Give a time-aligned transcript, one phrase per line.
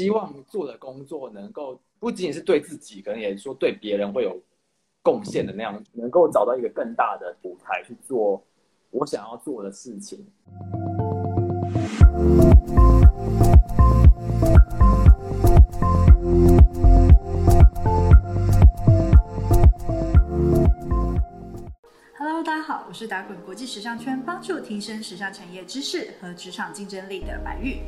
[0.00, 4.34] 希望做的工作能够不仅仅是对自己，可能也说对别人会有
[5.02, 8.42] 贡献的那样，能够找到一个更大的舞台去做
[8.88, 10.26] 我想要做的事情。
[22.16, 27.80] Hello，大家好，我是打滚国际时尚圈，帮助提升时尚产业知识和职场竞争力的白玉。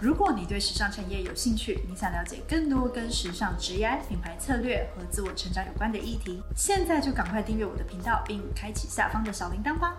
[0.00, 9.96] 如果你对时尚产业有兴趣，你想了解更多跟时尚、职业、品牌策略和自我成长有关的议题，现在就赶快订阅我的频道，并开启下方的小铃铛吧。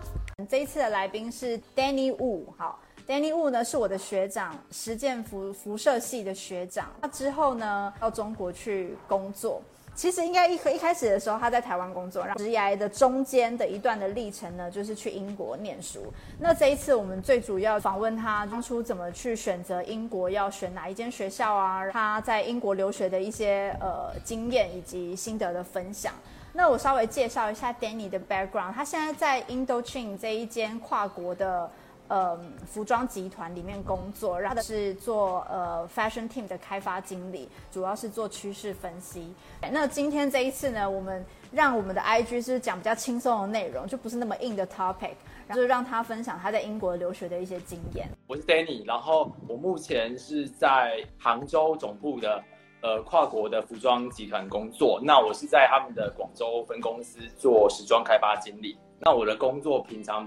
[0.48, 6.92] 这一次的来宾是 Danny Wu，好，Danny Wu 呢是我的学长，实践辐辐射系的学长。
[7.00, 9.62] 他之后呢到中国去工作。
[9.96, 16.12] 其实应该一一开始的时候，他在台湾工作，然后职涯的中间的一段的历程呢，就是去英国念书。
[16.38, 21.90] 那这一次我们最主要访问他当初怎么去选择英国，要选哪一间学校啊？
[21.90, 26.12] 他在英国留学的一些呃经验以及心得的分享。
[26.52, 31.70] 那我稍微介绍一下 Danny 的 background，他现在在 Indochine 这一间跨国的。
[32.08, 39.34] 呃，服装集团里面工作，然后是做呃 fashion team 的开发经理，主要是做趋势分析。
[39.72, 45.14] 那今天这一次呢，我们让我们的 IG 是讲比较轻松的内容，就不是那么硬的 topic，
[45.48, 48.08] 然后让他分享他在英国留学的一些经验。
[48.28, 52.40] 我是 Danny，然后我目前是在杭州总部的
[52.82, 55.00] 呃跨国的服装集团工作。
[55.02, 58.78] 那我是在他们的广州分公司做时装开发经理。
[59.00, 60.24] 那我的工作平常。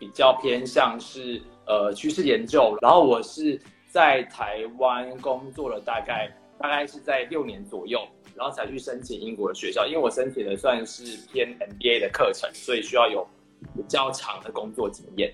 [0.00, 8.00] 比较偏向是呃趋势研究，然后我是在台湾工作了大概大概是在六年左右，
[8.34, 13.28] 然后才去申请英国的学校，因为我申请的算是偏 MBA 的课程，所以需要有
[13.76, 15.32] 比较长的工作经验。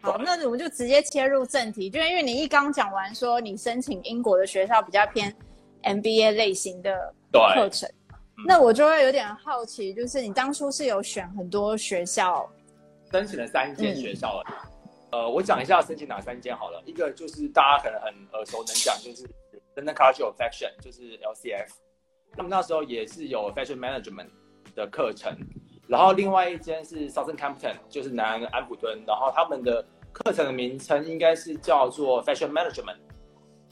[0.00, 5.34] 好，那我们就直接切入正题，就因为你一刚讲完说你申请英国的学校比较偏
[5.82, 7.86] MBA 类型的课程，
[8.46, 12.48] 那我就会有点好奇，就是你当初是有选很多学校。
[13.10, 14.44] 申请了三间学校了，
[15.12, 16.82] 呃，我讲一下申请哪三间好了。
[16.84, 19.24] 一个就是大家可能很耳熟能详，就是
[19.74, 21.68] London College of Fashion，就是 LCF。
[22.36, 24.28] 那么那时候也是有 Fashion Management
[24.74, 25.34] 的课程。
[25.86, 29.02] 然后另外一间是 Southern Campton，就是南安普敦。
[29.06, 29.82] 然后他们的
[30.12, 32.98] 课程的名称应该是叫做 Fashion Management，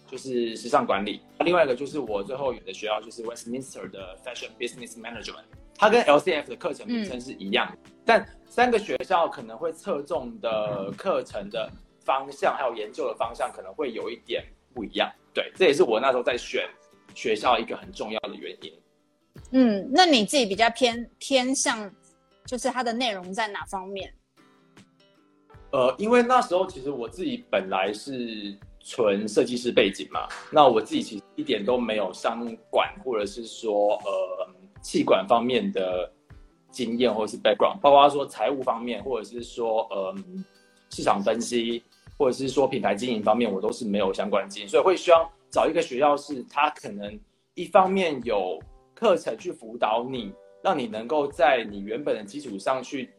[0.06, 1.20] 就是时尚管理。
[1.40, 5.44] 另外一个就是我最后有的学校就是 Westminster 的 Fashion Business Management。
[5.78, 7.70] 它跟 LCF 的课程名称是一样，
[8.04, 11.70] 但三个学校可能会侧重的课程的
[12.00, 14.42] 方向，还有研究的方向可能会有一点
[14.72, 15.12] 不一样。
[15.34, 16.66] 对，这也是我那时候在选
[17.14, 18.72] 学校一个很重要的原因。
[19.50, 21.90] 嗯，那你自己比较偏偏向，
[22.46, 24.14] 就是它的内容在哪方面？
[25.72, 34.55] 呃，因为那时候其实我自己本来是纯设计师背景嘛，那我自己其实一点都没有商管，或者是说呃。
[34.86, 36.08] 气管方面的
[36.70, 40.14] 经验，或是 background，包括说财务方面，或者是说呃
[40.90, 41.82] 市场分析，
[42.16, 47.18] 或者是说品牌经营方面，我都是没有相关经验，所以会需要找一个学校，是他可能
[47.54, 48.60] 一方面有
[48.94, 50.32] 课程去辅导你，
[50.62, 53.10] 让你能够在你原本的基础上去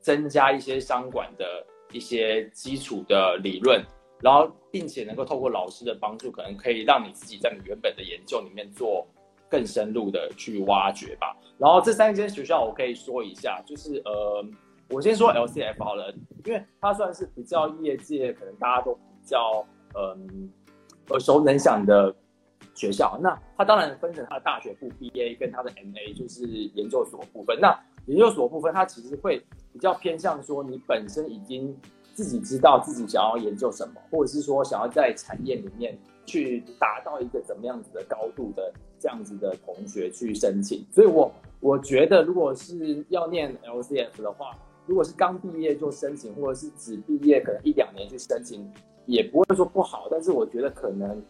[0.00, 3.80] 增加一些商管的一些基础的理论，
[4.20, 9.06] 然后并且能够透过老师的帮助，可能可以让你自己在你原本的研究里面做。
[9.52, 11.36] 更深入的去挖掘吧。
[11.58, 14.42] 然后这三间学校我可以说一下，就是呃，
[14.88, 16.10] 我先说 LCF 好了，
[16.46, 19.62] 因为它算是比较业界可能大家都比较
[19.94, 20.50] 嗯
[21.10, 22.14] 耳熟能详的
[22.74, 23.18] 学校。
[23.22, 27.60] 那它当然分成它的大学部 BA 跟它的 MA，就是研究所部分。
[27.60, 29.38] 那研究所部分它其实会
[29.70, 31.76] 比较偏向说你本身已经
[32.14, 35.96] 自己知道自己想要研究什么，或者是说想要在产业里面
[36.26, 38.72] 去达到一个怎么样子的高度的。
[39.12, 41.30] 这样子的同学去申请，所以我
[41.60, 44.56] 我觉得，如果是要念 LCF 的话，
[44.86, 48.66] 如果是刚毕业就申请，或者是只毕业可能一两年去申请，
[49.04, 50.08] 也不会说不好。
[50.10, 51.22] 但是我觉得可能，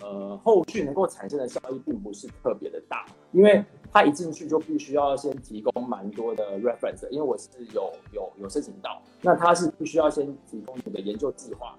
[0.00, 11.76] 呃，后续能够产生的效益并不是特别的大，因为他一进去就必须要先提供蛮多的 reference，因为我是有有有申请到，那他是必须要先提供你的研究计划，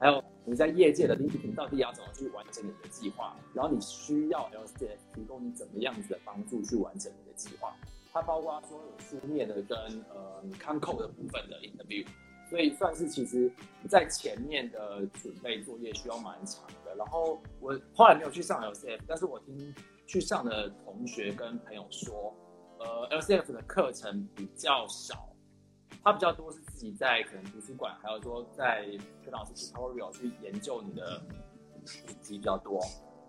[0.00, 0.20] 还有。
[0.46, 3.34] 你在业界的领域，到底要怎么去完成你的计划？
[3.54, 7.74] 然后你需要 LCF 提供你怎么样子的帮助去完成你的计划？
[8.12, 9.76] 它包括说有书面的跟
[10.10, 12.06] 呃看扣的部分的 interview，
[12.48, 13.50] 所以算是其实
[13.88, 16.94] 在前面的准备作业需要蛮长的。
[16.94, 19.74] 然后我后来没有去上 LCF，但是我听
[20.06, 22.32] 去上的同学跟朋友说，
[22.78, 25.28] 呃，LCF 的课程比较少。
[26.02, 28.84] 它比较多是自己在可能图书馆，还有说在
[29.24, 31.22] 跟老师 tutorial 去研究你的
[32.20, 32.80] 级比较多。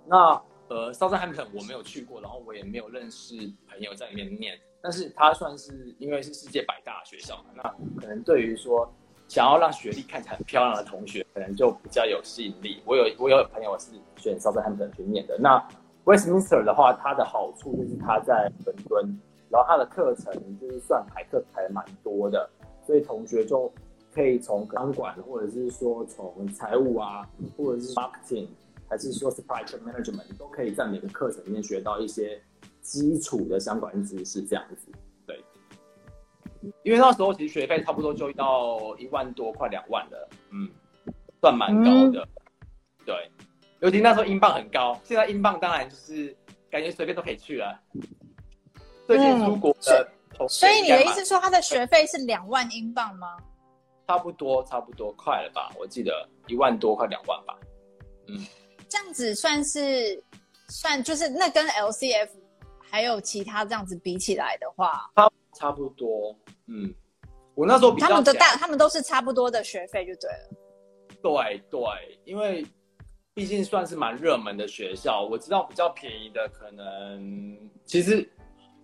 [0.08, 3.36] 那呃，South Hampton 我没有去过，然后我也没有认识
[3.70, 8.92] 朋友在里面念，但是它算是因为是世界百大学校嘛，那可能对于说
[9.28, 12.82] 想要让学历看起来很漂亮的同学，可能就比较有吸引力。
[12.84, 15.38] 我有我有朋友是选 Southampton 去念的。
[15.38, 15.64] 那
[16.04, 19.20] Westminster 的话，它的好处就是它在伦敦，
[19.50, 22.50] 然后它的课程就是算排课排蛮多的，
[22.86, 23.72] 所以同学就
[24.14, 27.28] 可以从钢管，或者是说从财务啊，
[27.58, 28.48] 或者是 marketing。
[28.88, 32.40] 还是说 supply chain management，都可以在每个课程里面学到一些
[32.82, 34.92] 基础的相关知识，这样子。
[35.26, 35.44] 对，
[36.84, 40.70] 因为那时候其实学费差不多就到一万多，快两万了，嗯，
[41.42, 42.28] 算蛮高的。
[43.04, 43.16] 对，
[43.80, 46.38] 尤其那时候英镑很高，现在英镑当然就是
[46.70, 47.82] 感觉随便都可以去了。
[49.08, 50.08] 最近出国的，
[50.50, 53.38] 所以你的意思说他的学费是两万英镑吗？
[54.08, 55.72] 差不多，差不多，快了吧？
[55.80, 57.58] 我记得一万多，快两万吧。
[58.28, 58.46] 嗯。
[58.88, 60.24] 这样子算是
[60.70, 62.30] 算就是那跟 LCF
[62.80, 66.34] 还有其他这样子比起来的话，差差不多。
[66.68, 66.94] 嗯，
[67.56, 70.50] 我那时候比他们的大，他们都是差不多的学费就对了。
[71.22, 71.82] 对对，
[72.26, 72.64] 因为
[73.34, 78.32] 毕竟算是蛮热门的学校，我知道比较便宜的可能其实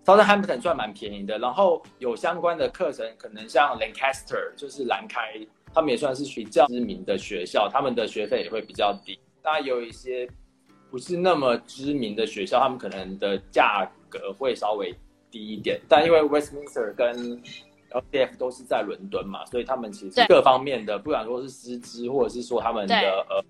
[0.05, 5.33] Southampton 算蛮便宜的，然后有相关的课程，可能像 Lancaster 就是兰开，
[5.73, 9.19] 他们也算是比较知名的学校，他们的学费也会比较低。
[9.43, 10.27] 当然有一些
[10.89, 14.93] 不是那么知名的学校，他们可能的价格会稍微
[15.29, 15.79] 低一点。
[15.87, 17.41] 但因为 Westminster 跟
[17.91, 22.95] LDF 都是在伦敦嘛，所以他们其实各方面的，不管说是师资，或者是说他们的
[23.29, 23.43] 呃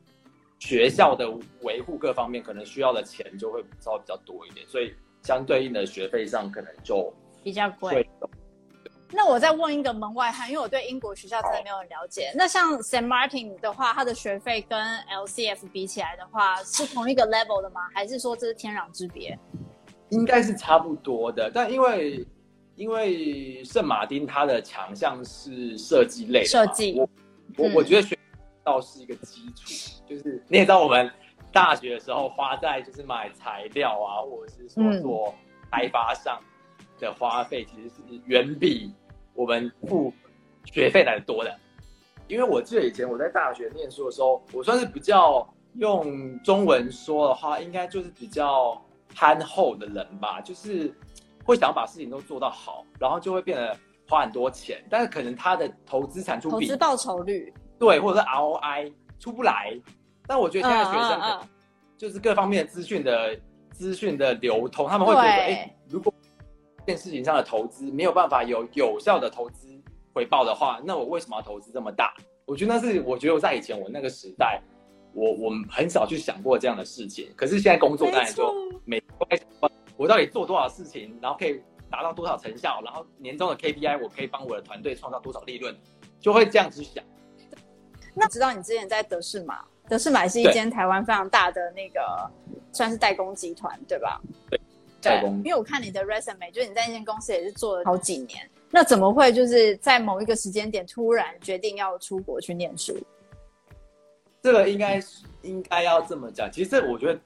[0.59, 1.31] 学校的
[1.61, 4.67] 维护各方面，可能需要的钱就会稍微比较多一点。
[4.67, 7.13] 所以相对应的学费上可能就
[7.43, 8.07] 比较贵。
[9.13, 12.31] 那我再问一个门外汉，因为我对英国学校真的没有很了解。
[12.33, 17.81] 那像 Saint Martin 的话，它的学费跟 LCF 比起来的话，是同一个 level 的吗？
[17.93, 19.37] 还是说这是天壤之别？
[20.11, 22.25] 应该是差不多的，但因为
[22.75, 27.09] 因为圣马丁它的强项是设计类，设计，我
[27.57, 28.17] 我我觉得学
[28.63, 31.11] 到是一个基础，就是你也知道，我们
[31.51, 35.33] 大学的时候花在就是买材料啊，或者是说做
[35.71, 36.39] 开发上
[36.99, 37.95] 的花费，其实是
[38.25, 38.93] 远比。
[39.33, 40.13] 我们付
[40.65, 41.57] 学费来的多的，
[42.27, 48.79] 因为我记得以前我在大学念书的时候，我算是比较用中文说的话，应该就是比较
[49.15, 50.93] 憨厚的人吧，就是
[51.45, 53.75] 会想要把事情都做到好，然后就会变得
[54.09, 59.79] 花很多钱，但是可能他的投资产出比投资报酬率对，或者是 ROI 出不来。
[60.31, 61.41] 但我觉得现在学生
[61.97, 63.37] 就是各方面资讯的
[63.69, 66.13] 资讯的流通，他们会觉得哎，如果
[66.87, 69.67] 件事情上的投资没有办法有有效的投资
[70.13, 72.13] 回报的话，那我为什么要投资这么大？
[72.45, 74.61] 我觉得那是我觉得我在以前我那个时代，
[75.13, 77.29] 我我很少去想过这样的事情。
[77.35, 78.53] 可是现在工作当然就
[78.85, 79.03] 每
[79.97, 85.75] 我到底做多少事情，然后可以达到多少成效，然后年终的 KPI 我可以帮我的团队创造多少利润，
[86.21, 87.03] 就会这样子想。
[88.13, 91.99] 那知道你之前在德士玛，德士买是一间台湾非常大的那个
[92.71, 94.21] 算是代工集团，对吧？
[94.49, 94.57] 对。
[95.01, 102.97] 代工，因为我看你的 resume，就是你在那间公司也是做了好几年，那怎么会就是在某一个时间点突然决定要出国去念书？
[104.41, 105.03] 这个应该
[105.41, 107.19] 应该要这么讲，其实这我觉得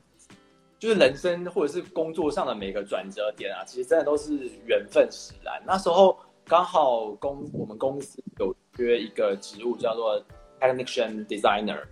[0.79, 4.33] 就是人生或者是工作上的每个转折点啊，其实真的都是
[4.65, 5.61] 缘分使然。
[5.67, 10.19] 那时候刚好公我们公司有约一个职务叫做
[10.59, 11.83] technician designer。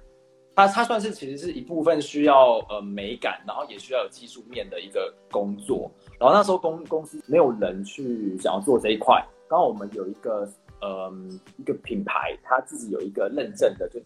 [0.56, 5.90] 它它算是其实是一部分需要呃美感，然后也需要有技术面的一个工作。
[6.20, 10.48] 然后那时候公公司没有人去想要做这一块，刚好我们有一个
[10.80, 11.12] 呃
[11.58, 14.06] 一个品牌，他自己有一个认证的，就是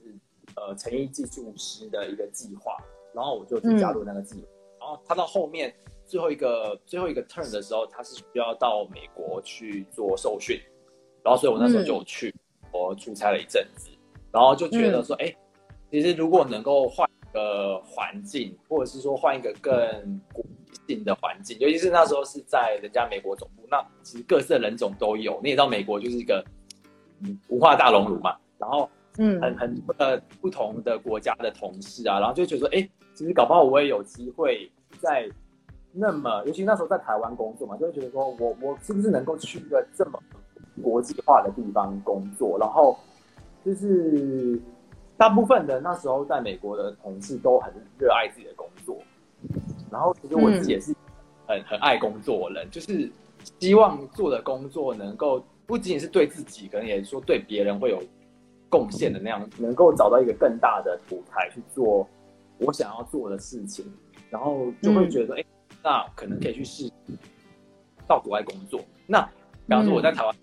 [0.56, 2.78] 呃成衣技术师的一个计划，
[3.14, 4.48] 然后我就去加入那个计划。
[4.80, 5.74] 然后他到后面
[6.06, 10.58] 最后一个最后一个 turn 的时候，他是需要到美国去做受训，
[11.24, 12.34] 然后所以我那时候就去
[12.72, 13.90] 我出差了一阵子，
[14.32, 15.36] 然后就觉得说哎。
[15.90, 19.72] 其实，如果能够换一个环境，或者是说换一个更
[20.34, 25.40] 国际性的环境，尤其是那时候是在人家美国总部，那其实各色人种都有。
[25.42, 26.44] 你也知道，美国就是一个
[27.48, 28.36] 文化大熔炉嘛。
[28.58, 35.30] 然后，嗯，很很呃不同的国家的同事啊，然后就觉得说，哎，其实搞不好我也有机会在
[35.94, 40.22] 那么，尤其那时候在台湾工作嘛，就会觉得说我我是不是能够去一个这么
[40.84, 42.98] 国际化的地方工作，然后
[43.64, 44.62] 就是。
[45.18, 48.98] 大部分的那时候在美国的同事都很热爱自己的工作，
[49.92, 50.94] 然后其实我自己也是
[51.48, 53.12] 很很爱工作人，就是
[53.60, 58.02] 希望做的工作能够不仅仅是对自己，可能也说对别人会有
[58.70, 62.08] 贡献的那样，能够找到一个更大的舞台去做
[62.60, 63.86] 我想要做的事情，
[64.30, 65.46] 然后就会觉得，哎、
[65.84, 66.92] 那可能可以去试
[68.08, 68.80] 到国外工作。
[69.08, 69.22] 那
[69.68, 70.36] 比方说我在台湾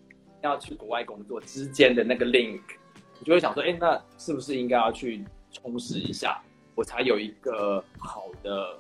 [0.43, 2.84] 要去国外工作之间的那个 link，我
[3.25, 6.41] 就会想说，哎、那是不是应该要去充实一下，
[6.75, 8.79] 我才有一个好的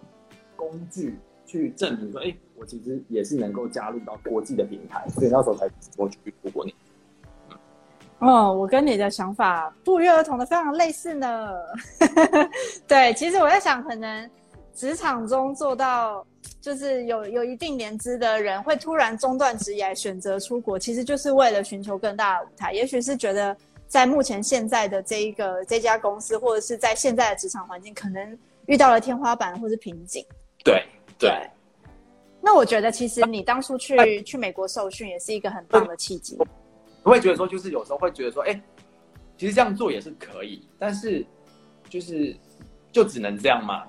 [0.54, 6.76] 工具去证明说，哎、我其实也是能够加入到国际的平台，所以那时候才我去出国念。
[8.20, 11.50] 哦，我跟你的想法不约而同的非常类似呢。
[12.86, 14.30] 对，其实我在想，可能
[14.72, 16.26] 职场中做到
[16.60, 22.72] 就是有有一定年资的人，会突然中断职业选择出国，其实就是为了寻求更大的舞台。
[22.72, 23.54] 也许是觉得
[23.94, 28.36] 在目前现在的这一个这家公司，或者是在现在的职场环境，可能
[28.66, 30.26] 遇到了天花板或是瓶颈。
[30.64, 30.84] 对
[31.16, 31.48] 对，
[32.40, 36.36] 那我觉得，其实你当初去去美国受训，也是一个很棒的契机。
[37.04, 38.60] 我会觉得说，就是有时候会觉得说，哎、
[39.38, 41.24] 其实这样做也是可以，但是
[41.88, 42.36] 就是
[42.90, 43.84] 就只能这样吗？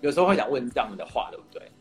[0.00, 1.72] 有时候会想问这样的话，对不对？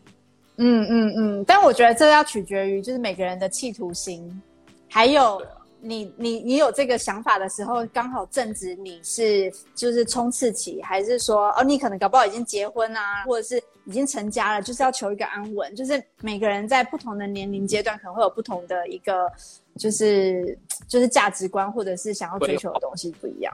[0.55, 4.41] 嗯嗯嗯，但我觉得这要取决于就是每个人的企图心，
[4.89, 5.39] 还有
[5.83, 15.75] 你你你有这个想法的时候，刚好正值你是就是冲刺期，还是说哦你可能搞不好已经结婚啊，或者是已经成家了，就是要求一个安稳。
[15.75, 19.29] 就是每个人在不同的年龄阶段，可能会有不同的一个
[19.77, 23.53] 就是就是价值观，或者是想要追求的东西不一样。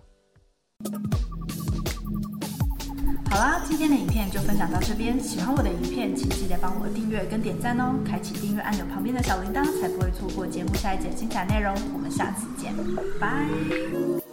[3.30, 5.20] 好啦，今天的影片就分享到这边。
[5.20, 11.76] 喜欢我的影片，请记得帮我订阅跟点赞哦，开启订阅按钮旁边的小铃铛，才不会错过节目下一节精彩内容。
[11.94, 12.74] 我们下次见，
[13.20, 14.29] 拜。